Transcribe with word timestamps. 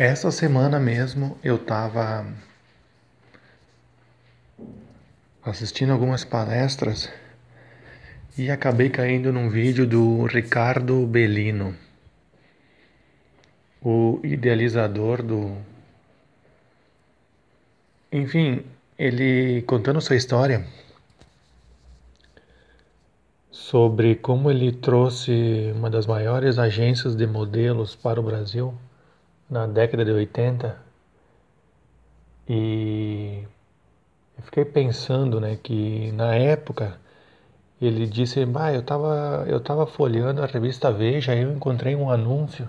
Essa 0.00 0.30
semana 0.30 0.80
mesmo 0.80 1.36
eu 1.44 1.56
estava 1.56 2.26
assistindo 5.44 5.92
algumas 5.92 6.24
palestras 6.24 7.12
e 8.34 8.50
acabei 8.50 8.88
caindo 8.88 9.30
num 9.30 9.50
vídeo 9.50 9.86
do 9.86 10.24
Ricardo 10.24 11.06
Bellino, 11.06 11.76
o 13.82 14.18
idealizador 14.24 15.22
do. 15.22 15.54
Enfim, 18.10 18.64
ele 18.98 19.60
contando 19.66 20.00
sua 20.00 20.16
história 20.16 20.64
sobre 23.50 24.14
como 24.14 24.50
ele 24.50 24.72
trouxe 24.72 25.70
uma 25.76 25.90
das 25.90 26.06
maiores 26.06 26.58
agências 26.58 27.14
de 27.14 27.26
modelos 27.26 27.94
para 27.94 28.18
o 28.18 28.22
Brasil 28.22 28.74
na 29.50 29.66
década 29.66 30.04
de 30.04 30.12
80 30.12 30.78
e 32.48 33.44
eu 34.38 34.42
fiquei 34.44 34.64
pensando, 34.64 35.40
né, 35.40 35.56
que 35.56 36.12
na 36.12 36.34
época 36.34 36.98
ele 37.80 38.06
disse, 38.06 38.44
bah, 38.46 38.72
eu 38.72 38.80
estava 38.80 39.44
eu 39.48 39.60
tava 39.60 39.86
folheando 39.86 40.42
a 40.42 40.46
revista 40.46 40.92
Veja, 40.92 41.32
aí 41.32 41.42
eu 41.42 41.52
encontrei 41.52 41.96
um 41.96 42.10
anúncio 42.10 42.68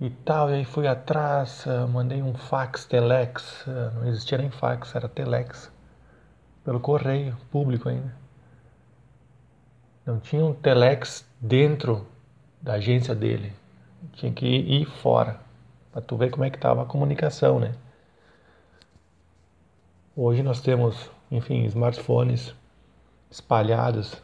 e 0.00 0.10
tal, 0.10 0.50
e 0.50 0.54
aí 0.54 0.64
fui 0.64 0.86
atrás, 0.86 1.66
eh, 1.66 1.86
mandei 1.86 2.20
um 2.22 2.34
fax, 2.34 2.84
telex, 2.84 3.64
eh, 3.66 3.90
não 3.94 4.08
existia 4.08 4.38
nem 4.38 4.50
fax, 4.50 4.94
era 4.94 5.08
telex, 5.08 5.70
pelo 6.64 6.80
correio 6.80 7.36
público 7.50 7.88
ainda. 7.88 8.14
Não 10.04 10.18
tinha 10.20 10.44
um 10.44 10.52
telex 10.52 11.24
dentro 11.40 12.06
da 12.60 12.74
agência 12.74 13.14
dele, 13.14 13.52
tinha 14.14 14.32
que 14.32 14.46
ir 14.46 14.86
fora 14.86 15.43
para 15.94 16.02
tu 16.02 16.16
ver 16.16 16.28
como 16.28 16.44
é 16.44 16.50
que 16.50 16.56
estava 16.56 16.82
a 16.82 16.86
comunicação, 16.86 17.60
né? 17.60 17.72
Hoje 20.16 20.42
nós 20.42 20.60
temos, 20.60 21.08
enfim, 21.30 21.64
smartphones 21.66 22.52
espalhados 23.30 24.20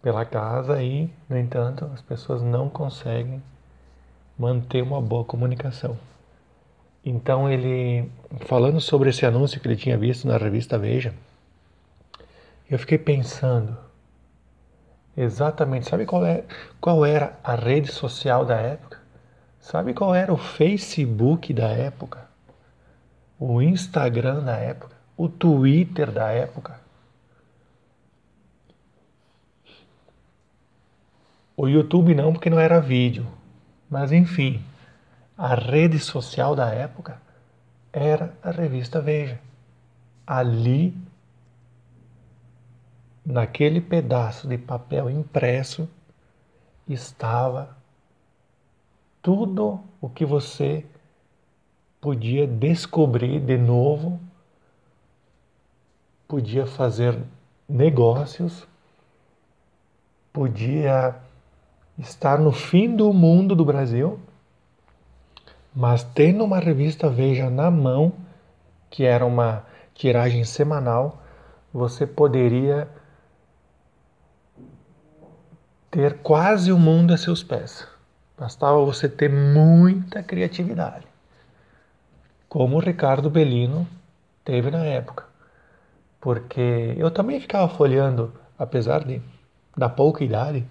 pela 0.00 0.24
casa 0.24 0.82
e, 0.82 1.10
no 1.28 1.36
entanto, 1.36 1.84
as 1.92 2.00
pessoas 2.00 2.40
não 2.40 2.70
conseguem 2.70 3.42
manter 4.38 4.82
uma 4.82 5.02
boa 5.02 5.22
comunicação. 5.22 5.98
Então 7.04 7.50
ele, 7.50 8.10
falando 8.46 8.80
sobre 8.80 9.10
esse 9.10 9.26
anúncio 9.26 9.60
que 9.60 9.68
ele 9.68 9.76
tinha 9.76 9.98
visto 9.98 10.26
na 10.26 10.38
revista 10.38 10.78
Veja, 10.78 11.14
eu 12.70 12.78
fiquei 12.78 12.96
pensando 12.96 13.76
exatamente, 15.14 15.90
sabe 15.90 16.06
qual, 16.06 16.24
é, 16.24 16.42
qual 16.80 17.04
era 17.04 17.38
a 17.44 17.54
rede 17.54 17.92
social 17.92 18.46
da 18.46 18.56
época? 18.56 19.03
Sabe 19.64 19.94
qual 19.94 20.14
era 20.14 20.30
o 20.30 20.36
Facebook 20.36 21.50
da 21.54 21.68
época? 21.68 22.28
O 23.38 23.62
Instagram 23.62 24.44
da 24.44 24.56
época? 24.58 24.94
O 25.16 25.26
Twitter 25.26 26.12
da 26.12 26.30
época? 26.30 26.78
O 31.56 31.66
YouTube 31.66 32.14
não, 32.14 32.30
porque 32.30 32.50
não 32.50 32.60
era 32.60 32.78
vídeo. 32.78 33.26
Mas 33.88 34.12
enfim, 34.12 34.62
a 35.34 35.54
rede 35.54 35.98
social 35.98 36.54
da 36.54 36.68
época 36.68 37.18
era 37.90 38.34
a 38.42 38.50
revista 38.50 39.00
Veja. 39.00 39.40
Ali, 40.26 40.94
naquele 43.24 43.80
pedaço 43.80 44.46
de 44.46 44.58
papel 44.58 45.08
impresso, 45.08 45.88
estava 46.86 47.82
tudo 49.24 49.80
o 50.02 50.08
que 50.10 50.22
você 50.26 50.84
podia 51.98 52.46
descobrir 52.46 53.40
de 53.40 53.56
novo, 53.56 54.20
podia 56.28 56.66
fazer 56.66 57.18
negócios, 57.66 58.68
podia 60.30 61.16
estar 61.98 62.38
no 62.38 62.52
fim 62.52 62.94
do 62.94 63.14
mundo 63.14 63.56
do 63.56 63.64
Brasil, 63.64 64.20
mas 65.74 66.04
tendo 66.04 66.44
uma 66.44 66.58
revista 66.58 67.08
Veja 67.08 67.48
na 67.48 67.70
mão, 67.70 68.12
que 68.90 69.04
era 69.04 69.24
uma 69.24 69.64
tiragem 69.94 70.44
semanal, 70.44 71.22
você 71.72 72.06
poderia 72.06 72.86
ter 75.90 76.18
quase 76.18 76.70
o 76.70 76.78
mundo 76.78 77.14
a 77.14 77.16
seus 77.16 77.42
pés. 77.42 77.93
Bastava 78.36 78.84
você 78.84 79.08
ter 79.08 79.30
muita 79.30 80.22
criatividade, 80.22 81.06
como 82.48 82.76
o 82.76 82.80
Ricardo 82.80 83.30
Bellino 83.30 83.86
teve 84.44 84.70
na 84.70 84.84
época. 84.84 85.24
Porque 86.20 86.94
eu 86.96 87.10
também 87.10 87.40
ficava 87.40 87.68
folheando, 87.68 88.32
apesar 88.58 89.04
de 89.04 89.22
da 89.76 89.88
pouca 89.88 90.24
idade, 90.24 90.64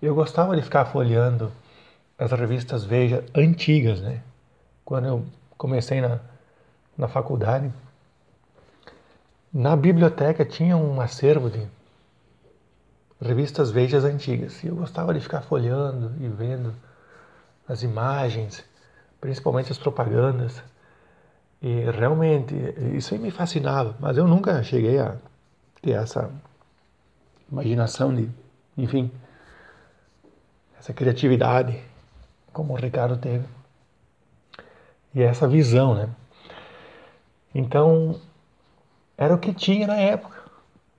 eu 0.00 0.14
gostava 0.14 0.56
de 0.56 0.62
ficar 0.62 0.84
folheando 0.86 1.52
as 2.18 2.30
revistas 2.32 2.84
Veja 2.84 3.24
antigas, 3.34 4.00
né? 4.00 4.22
Quando 4.84 5.06
eu 5.06 5.26
comecei 5.56 6.00
na, 6.00 6.20
na 6.96 7.08
faculdade, 7.08 7.72
na 9.52 9.76
biblioteca 9.76 10.44
tinha 10.44 10.76
um 10.76 11.00
acervo 11.00 11.50
de 11.50 11.66
revistas 13.22 13.70
Vejas 13.70 14.04
antigas. 14.04 14.62
E 14.62 14.66
eu 14.66 14.74
gostava 14.74 15.14
de 15.14 15.20
ficar 15.20 15.42
folhando 15.42 16.12
e 16.20 16.28
vendo 16.28 16.74
as 17.68 17.82
imagens, 17.82 18.64
principalmente 19.20 19.70
as 19.70 19.78
propagandas. 19.78 20.62
E 21.60 21.84
realmente 21.90 22.54
isso 22.96 23.14
aí 23.14 23.20
me 23.20 23.30
fascinava, 23.30 23.94
mas 24.00 24.16
eu 24.16 24.26
nunca 24.26 24.62
cheguei 24.62 24.98
a 24.98 25.16
ter 25.80 25.92
essa 25.92 26.30
imaginação 27.50 28.14
de, 28.14 28.28
enfim, 28.76 29.10
essa 30.78 30.92
criatividade 30.92 31.80
como 32.52 32.72
o 32.72 32.76
Ricardo 32.76 33.16
teve. 33.16 33.44
E 35.14 35.22
essa 35.22 35.46
visão, 35.46 35.94
né? 35.94 36.08
Então, 37.54 38.18
era 39.16 39.34
o 39.34 39.38
que 39.38 39.52
tinha 39.52 39.86
na 39.86 39.96
época. 39.96 40.36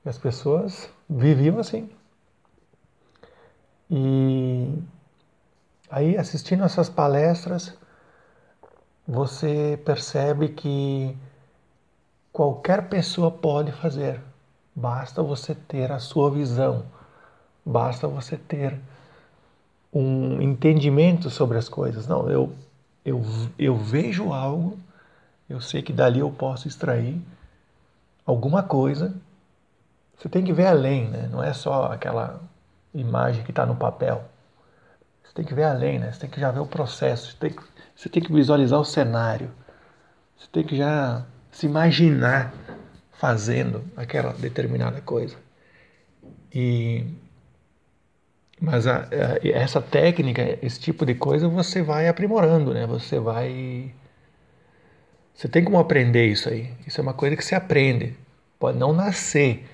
E 0.05 0.09
as 0.09 0.17
pessoas 0.17 0.89
viviam 1.09 1.59
assim. 1.59 1.89
E 3.95 4.73
aí, 5.87 6.17
assistindo 6.17 6.63
essas 6.63 6.89
palestras, 6.89 7.77
você 9.07 9.79
percebe 9.85 10.49
que 10.49 11.15
qualquer 12.31 12.89
pessoa 12.89 13.29
pode 13.29 13.71
fazer, 13.71 14.19
basta 14.75 15.21
você 15.21 15.53
ter 15.53 15.91
a 15.91 15.99
sua 15.99 16.31
visão, 16.31 16.87
basta 17.63 18.07
você 18.07 18.35
ter 18.35 18.79
um 19.93 20.41
entendimento 20.41 21.29
sobre 21.29 21.59
as 21.59 21.69
coisas. 21.69 22.07
Não, 22.07 22.27
eu, 22.27 22.51
eu, 23.05 23.21
eu 23.59 23.77
vejo 23.77 24.33
algo, 24.33 24.79
eu 25.47 25.61
sei 25.61 25.83
que 25.83 25.93
dali 25.93 26.19
eu 26.19 26.31
posso 26.31 26.67
extrair 26.67 27.21
alguma 28.25 28.63
coisa. 28.63 29.13
Você 30.17 30.27
tem 30.27 30.43
que 30.43 30.51
ver 30.51 30.65
além, 30.65 31.07
né? 31.09 31.29
não 31.31 31.43
é 31.43 31.53
só 31.53 31.91
aquela 31.91 32.41
imagem 32.93 33.43
que 33.43 33.51
está 33.51 33.65
no 33.65 33.75
papel. 33.75 34.23
Você 35.23 35.33
tem 35.33 35.45
que 35.45 35.53
ver 35.53 35.63
além, 35.63 35.99
né? 35.99 36.11
Você 36.11 36.19
tem 36.19 36.29
que 36.29 36.39
já 36.39 36.51
ver 36.51 36.59
o 36.59 36.65
processo, 36.65 37.31
você 37.31 37.37
tem, 37.37 37.49
que, 37.51 37.63
você 37.95 38.09
tem 38.09 38.21
que 38.21 38.31
visualizar 38.31 38.79
o 38.79 38.85
cenário. 38.85 39.51
Você 40.37 40.47
tem 40.51 40.63
que 40.63 40.75
já 40.75 41.25
se 41.51 41.65
imaginar 41.65 42.53
fazendo 43.13 43.83
aquela 43.95 44.33
determinada 44.33 45.01
coisa. 45.01 45.35
E 46.53 47.05
mas 48.59 48.87
a, 48.87 48.99
a, 48.99 49.47
essa 49.47 49.81
técnica, 49.81 50.57
esse 50.61 50.79
tipo 50.79 51.05
de 51.05 51.15
coisa, 51.15 51.47
você 51.49 51.81
vai 51.81 52.07
aprimorando, 52.07 52.73
né? 52.73 52.85
Você 52.87 53.19
vai 53.19 53.93
você 55.33 55.47
tem 55.47 55.63
como 55.63 55.79
aprender 55.79 56.27
isso 56.27 56.47
aí. 56.49 56.71
Isso 56.85 57.01
é 57.01 57.03
uma 57.03 57.13
coisa 57.13 57.35
que 57.35 57.43
se 57.43 57.55
aprende. 57.55 58.15
Pode 58.59 58.77
não 58.77 58.93
nascer, 58.93 59.65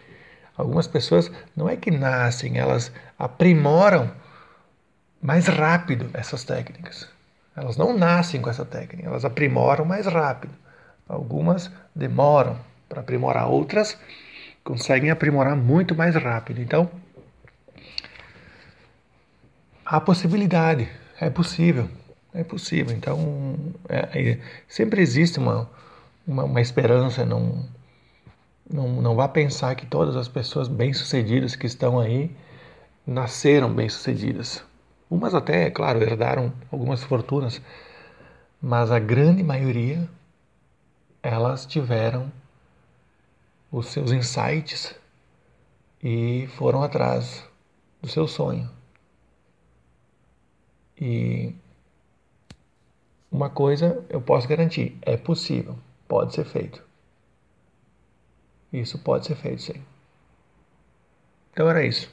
Algumas 0.60 0.88
pessoas 0.88 1.32
não 1.56 1.70
é 1.70 1.78
que 1.78 1.90
nascem, 1.90 2.58
elas 2.58 2.92
aprimoram 3.18 4.12
mais 5.22 5.48
rápido 5.48 6.10
essas 6.14 6.44
técnicas. 6.44 7.08
Elas 7.56 7.78
não 7.78 7.98
nascem 7.98 8.42
com 8.42 8.50
essa 8.50 8.66
técnica, 8.66 9.08
elas 9.08 9.24
aprimoram 9.24 9.86
mais 9.86 10.06
rápido. 10.06 10.54
Algumas 11.08 11.72
demoram 11.96 12.60
para 12.90 13.00
aprimorar, 13.00 13.48
outras 13.48 13.98
conseguem 14.62 15.10
aprimorar 15.10 15.56
muito 15.56 15.96
mais 15.96 16.14
rápido. 16.14 16.60
Então, 16.62 16.92
há 19.86 20.02
possibilidade, 20.02 20.90
é 21.22 21.30
possível, 21.30 21.88
é 22.34 22.44
possível. 22.44 22.94
Então, 22.94 23.56
é, 23.88 24.32
é, 24.32 24.40
sempre 24.68 25.02
existe 25.02 25.40
uma, 25.40 25.70
uma, 26.28 26.44
uma 26.44 26.60
esperança, 26.60 27.26
não 27.26 27.66
não, 28.70 29.02
não 29.02 29.16
vá 29.16 29.28
pensar 29.28 29.76
que 29.76 29.86
todas 29.86 30.16
as 30.16 30.28
pessoas 30.28 30.68
bem-sucedidas 30.68 31.56
que 31.56 31.66
estão 31.66 32.00
aí 32.00 32.36
nasceram 33.06 33.74
bem-sucedidas. 33.74 34.64
Umas 35.10 35.34
até, 35.34 35.72
claro, 35.72 36.02
herdaram 36.04 36.54
algumas 36.72 37.04
fortunas, 37.04 37.60
mas 38.62 38.92
a 38.92 39.00
grande 39.00 39.44
maioria 39.44 40.08
elas 41.24 41.66
tiveram 41.66 42.32
os 43.72 43.88
seus 43.88 44.12
insights 44.12 44.96
e 46.04 46.48
foram 46.56 46.84
atrás 46.84 47.44
do 48.02 48.08
seu 48.08 48.28
sonho. 48.28 48.70
E 51.02 51.56
uma 53.32 53.50
coisa 53.50 54.06
eu 54.10 54.22
posso 54.22 54.48
garantir: 54.48 54.98
é 55.02 55.18
possível, 55.18 55.78
pode 56.08 56.36
ser 56.36 56.46
feito. 56.46 56.89
Isso 58.74 58.98
pode 59.00 59.26
ser 59.28 59.36
feito, 59.36 59.62
sim. 59.62 59.84
Então 61.52 61.70
era 61.70 61.86
isso. 61.86 62.10